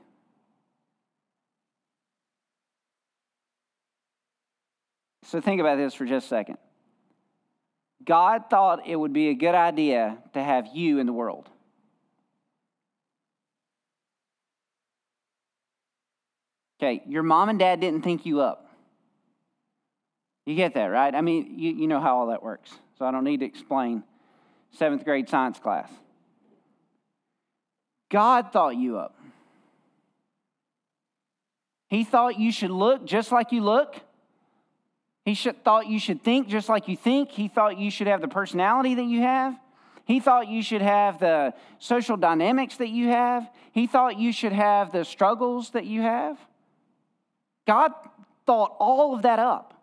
[5.25, 6.59] So think about this for just a second.
[8.05, 11.49] God thought it would be a good idea to have you in the world.
[16.83, 18.69] Okay, your mom and dad didn't think you up.
[20.45, 21.15] You get that, right?
[21.15, 22.73] I mean, you, you know how all that works.
[22.99, 24.03] So I don't need to explain
[24.73, 25.89] seventh grade science class.
[28.11, 29.17] God thought you up.
[31.89, 34.01] He thought you should look just like you look.
[35.25, 37.31] He should, thought you should think just like you think.
[37.31, 39.59] He thought you should have the personality that you have.
[40.05, 43.49] He thought you should have the social dynamics that you have.
[43.73, 46.39] He thought you should have the struggles that you have.
[47.67, 47.93] God
[48.47, 49.75] thought all of that up.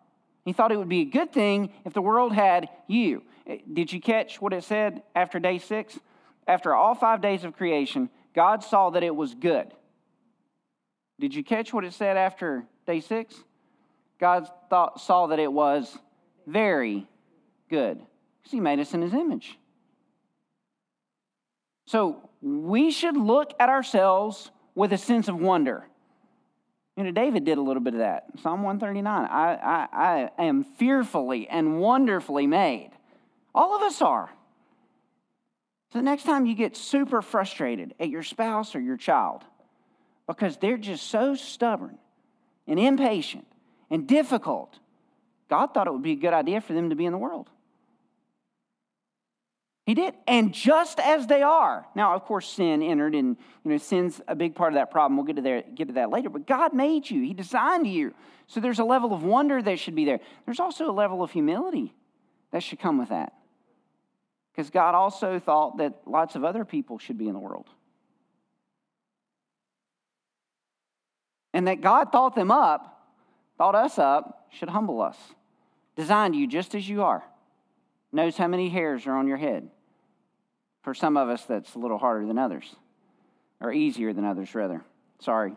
[0.44, 3.22] He thought it would be a good thing if the world had you.
[3.72, 5.98] Did you catch what it said after day six?
[6.46, 9.72] After all five days of creation, God saw that it was good.
[11.18, 13.34] Did you catch what it said after day six?
[14.20, 15.98] God thought, saw that it was
[16.46, 17.06] very
[17.70, 17.98] good
[18.38, 19.58] because He made us in His image.
[21.86, 25.86] So we should look at ourselves with a sense of wonder.
[26.96, 28.26] You know, David did a little bit of that.
[28.42, 32.90] Psalm 139 I, I, I am fearfully and wonderfully made.
[33.54, 34.30] All of us are.
[35.92, 39.42] So the next time you get super frustrated at your spouse or your child
[40.26, 41.98] because they're just so stubborn
[42.68, 43.46] and impatient
[43.90, 44.78] and difficult.
[45.48, 47.50] God thought it would be a good idea for them to be in the world.
[49.86, 50.14] He did.
[50.28, 51.84] And just as they are.
[51.96, 55.16] Now, of course, sin entered, and you know, sin's a big part of that problem.
[55.16, 56.30] We'll get to, there, get to that later.
[56.30, 58.14] But God made you, He designed you.
[58.46, 60.20] So there's a level of wonder that should be there.
[60.44, 61.92] There's also a level of humility
[62.52, 63.32] that should come with that.
[64.52, 67.68] Because God also thought that lots of other people should be in the world.
[71.52, 72.99] And that God thought them up
[73.60, 75.18] thought us up should humble us.
[75.94, 77.22] Designed you just as you are.
[78.10, 79.68] Knows how many hairs are on your head.
[80.82, 82.74] For some of us, that's a little harder than others,
[83.60, 84.82] or easier than others, rather.
[85.20, 85.52] Sorry.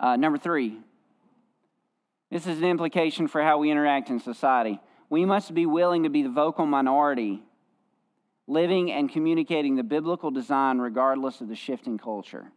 [0.00, 0.78] Uh, number three,
[2.32, 4.80] this is an implication for how we interact in society.
[5.08, 7.44] We must be willing to be the vocal minority,
[8.48, 12.50] living and communicating the biblical design regardless of the shifting culture.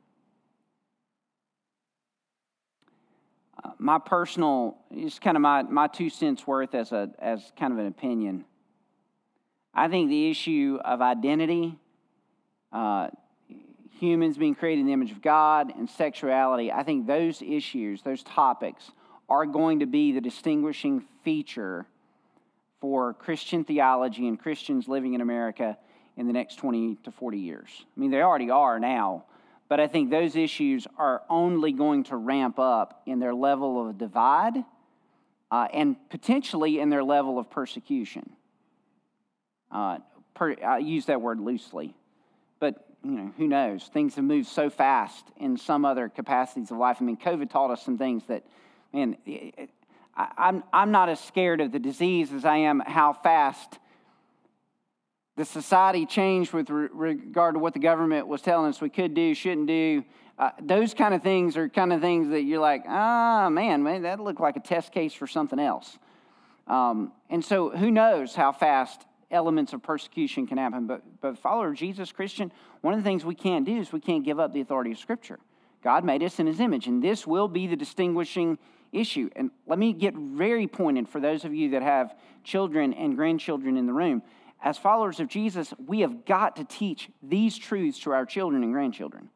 [3.77, 7.79] My personal, it's kind of my, my two cents worth as, a, as kind of
[7.79, 8.45] an opinion.
[9.73, 11.77] I think the issue of identity,
[12.71, 13.09] uh,
[13.99, 18.23] humans being created in the image of God and sexuality, I think those issues, those
[18.23, 18.91] topics,
[19.29, 21.85] are going to be the distinguishing feature
[22.81, 25.77] for Christian theology and Christians living in America
[26.17, 27.69] in the next 20 to 40 years.
[27.95, 29.25] I mean, they already are now,
[29.71, 33.97] but I think those issues are only going to ramp up in their level of
[33.97, 34.65] divide
[35.49, 38.31] uh, and potentially in their level of persecution.
[39.71, 39.99] Uh,
[40.33, 41.95] per, I use that word loosely,
[42.59, 43.89] but you know, who knows?
[43.93, 46.97] Things have moved so fast in some other capacities of life.
[46.99, 48.43] I mean, COVID taught us some things that,
[48.91, 49.15] man,
[50.17, 53.79] I, I'm, I'm not as scared of the disease as I am how fast
[55.41, 59.15] the society changed with re- regard to what the government was telling us we could
[59.15, 60.03] do, shouldn't do.
[60.37, 64.03] Uh, those kind of things are kind of things that you're like, ah, man, man,
[64.03, 65.97] that looked like a test case for something else.
[66.67, 70.85] Um, and so, who knows how fast elements of persecution can happen.
[70.85, 73.99] But, but follower of Jesus, Christian, one of the things we can't do is we
[73.99, 75.39] can't give up the authority of Scripture.
[75.83, 78.59] God made us in His image, and this will be the distinguishing
[78.91, 79.31] issue.
[79.35, 82.13] And let me get very pointed for those of you that have
[82.43, 84.21] children and grandchildren in the room.
[84.61, 88.71] As followers of Jesus, we have got to teach these truths to our children and
[88.73, 89.29] grandchildren.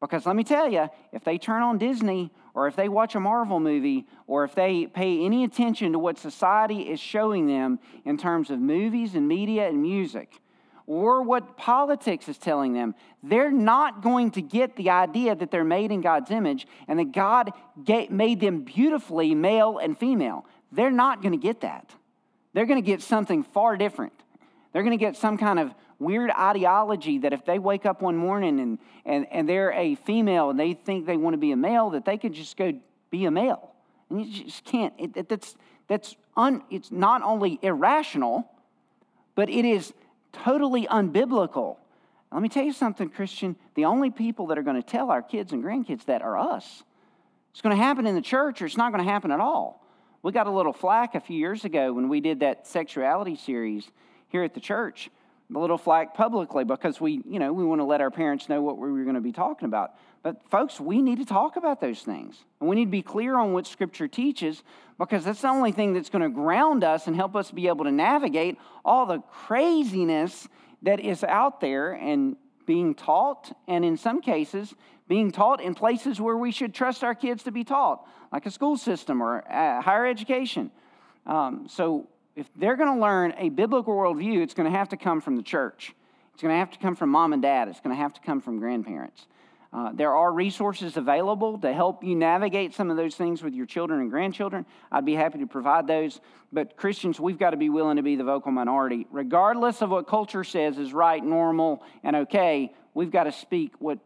[0.00, 3.20] Because let me tell you, if they turn on Disney or if they watch a
[3.20, 8.16] Marvel movie, or if they pay any attention to what society is showing them in
[8.16, 10.40] terms of movies and media and music,
[10.86, 15.64] or what politics is telling them, they're not going to get the idea that they're
[15.64, 17.50] made in God's image and that God
[18.10, 20.46] made them beautifully male and female.
[20.70, 21.92] They're not going to get that.
[22.54, 24.12] They're going to get something far different.
[24.72, 28.16] They're going to get some kind of weird ideology that if they wake up one
[28.16, 31.56] morning and, and, and they're a female and they think they want to be a
[31.56, 32.72] male, that they could just go
[33.10, 33.72] be a male.
[34.08, 34.94] And you just can't.
[34.98, 35.54] It, it, that's,
[35.88, 38.48] that's un, it's not only irrational,
[39.34, 39.92] but it is
[40.32, 41.76] totally unbiblical.
[42.32, 43.54] Let me tell you something, Christian.
[43.74, 46.82] The only people that are going to tell our kids and grandkids that are us.
[47.52, 49.83] It's going to happen in the church or it's not going to happen at all.
[50.24, 53.90] We got a little flack a few years ago when we did that sexuality series
[54.28, 55.10] here at the church
[55.54, 58.62] a little flack publicly because we, you know, we want to let our parents know
[58.62, 59.90] what we were going to be talking about.
[60.22, 62.42] But folks, we need to talk about those things.
[62.58, 64.62] And we need to be clear on what Scripture teaches
[64.98, 67.84] because that's the only thing that's going to ground us and help us be able
[67.84, 70.48] to navigate all the craziness
[70.80, 74.74] that is out there and being taught, and in some cases,
[75.08, 78.50] being taught in places where we should trust our kids to be taught, like a
[78.50, 80.70] school system or higher education.
[81.26, 84.96] Um, so if they're going to learn a biblical worldview, it's going to have to
[84.96, 85.94] come from the church.
[86.32, 87.68] It's going to have to come from mom and dad.
[87.68, 89.26] It's going to have to come from grandparents.
[89.72, 93.66] Uh, there are resources available to help you navigate some of those things with your
[93.66, 94.64] children and grandchildren.
[94.92, 96.20] I'd be happy to provide those.
[96.52, 99.06] But Christians, we've got to be willing to be the vocal minority.
[99.10, 103.98] Regardless of what culture says is right, normal, and okay, we've got to speak what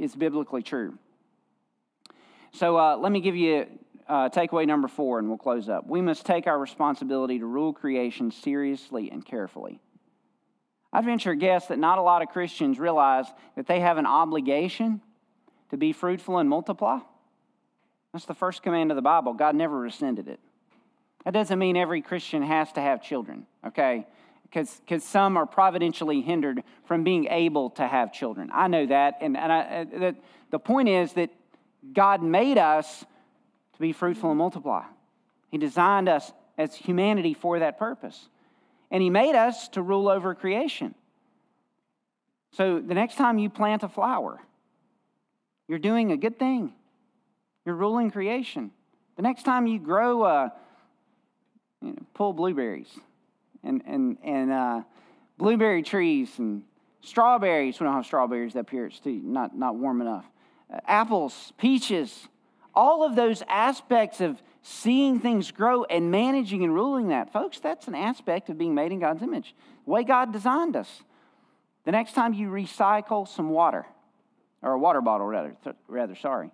[0.00, 0.98] is biblically true.
[2.52, 3.66] So uh, let me give you
[4.08, 5.86] uh, takeaway number four, and we'll close up.
[5.86, 9.78] We must take our responsibility to rule creation seriously and carefully.
[10.92, 13.26] I'd venture a guess that not a lot of Christians realize
[13.56, 15.00] that they have an obligation
[15.70, 16.98] to be fruitful and multiply.
[18.12, 19.34] That's the first command of the Bible.
[19.34, 20.40] God never rescinded it.
[21.24, 24.06] That doesn't mean every Christian has to have children, okay?
[24.50, 28.50] Because some are providentially hindered from being able to have children.
[28.52, 29.18] I know that.
[29.20, 30.16] And, and I, uh, the,
[30.50, 31.30] the point is that
[31.92, 33.04] God made us
[33.74, 34.82] to be fruitful and multiply.
[35.50, 38.28] He designed us as humanity for that purpose.
[38.90, 40.96] And He made us to rule over creation.
[42.52, 44.40] So the next time you plant a flower,
[45.68, 46.72] you're doing a good thing.
[47.64, 48.72] You're ruling creation.
[49.14, 50.48] The next time you grow, uh,
[51.80, 52.88] you know, pull blueberries
[53.64, 54.82] and, and, and uh,
[55.38, 56.62] blueberry trees and
[57.00, 57.80] strawberries.
[57.80, 60.24] We don't have strawberries up here, it's too, not, not warm enough.
[60.72, 62.28] Uh, apples, peaches,
[62.74, 67.88] all of those aspects of seeing things grow and managing and ruling that, folks, that's
[67.88, 69.54] an aspect of being made in God's image,
[69.84, 71.02] the way God designed us.
[71.84, 73.86] The next time you recycle some water,
[74.62, 75.56] or a water bottle rather,
[75.88, 76.50] rather sorry,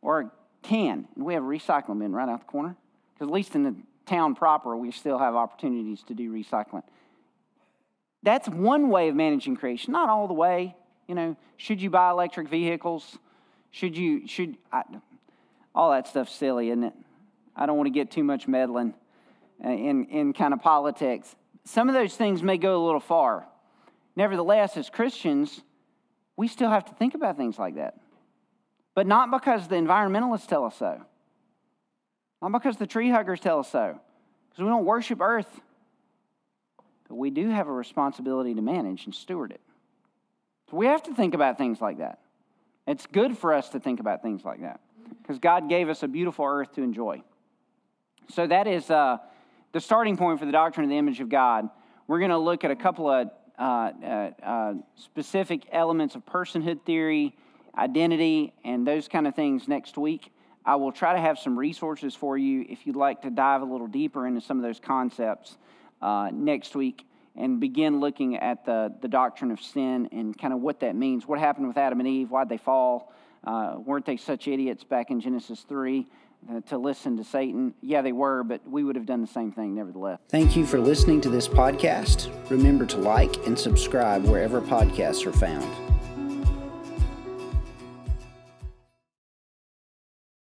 [0.00, 0.30] or a
[0.62, 2.76] can, and we have a recycling bin right out the corner,
[3.12, 3.74] because at least in the
[4.06, 6.82] town proper, we still have opportunities to do recycling.
[8.22, 10.76] That's one way of managing creation, not all the way.
[11.08, 13.18] You know, should you buy electric vehicles?
[13.70, 14.82] Should you, should, I,
[15.74, 16.94] all that stuff's silly, isn't it?
[17.56, 18.94] I don't want to get too much meddling
[19.64, 21.34] uh, in, in kind of politics.
[21.64, 23.46] Some of those things may go a little far.
[24.14, 25.60] Nevertheless, as Christians,
[26.36, 27.98] we still have to think about things like that.
[28.94, 31.00] But not because the environmentalists tell us so,
[32.42, 33.98] not because the tree huggers tell us so,
[34.50, 35.60] because we don't worship earth.
[37.08, 39.60] But we do have a responsibility to manage and steward it,
[40.70, 42.18] So we have to think about things like that.
[42.86, 44.80] It's good for us to think about things like that
[45.20, 47.22] because God gave us a beautiful earth to enjoy.
[48.28, 49.18] So that is uh,
[49.72, 51.68] the starting point for the doctrine of the image of God.
[52.08, 56.82] We're going to look at a couple of uh, uh, uh, specific elements of personhood
[56.84, 57.36] theory,
[57.76, 60.32] identity, and those kind of things next week.
[60.64, 63.64] I will try to have some resources for you if you'd like to dive a
[63.64, 65.58] little deeper into some of those concepts
[66.00, 67.04] uh, next week
[67.36, 71.26] and begin looking at the, the doctrine of sin and kind of what that means.
[71.26, 72.30] What happened with Adam and Eve?
[72.30, 73.12] Why'd they fall?
[73.44, 76.06] Uh, weren't they such idiots back in Genesis 3
[76.50, 77.74] uh, to listen to Satan?
[77.80, 80.18] Yeah, they were, but we would have done the same thing nevertheless.
[80.28, 82.30] Thank you for listening to this podcast.
[82.50, 85.66] Remember to like and subscribe wherever podcasts are found.